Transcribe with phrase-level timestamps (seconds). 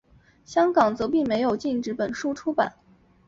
[0.45, 2.73] 香港则并没有禁止本书出版。